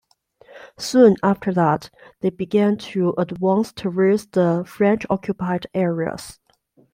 [0.79, 1.91] Soon after that,
[2.21, 6.39] they began to advance towards the French-occupied areas.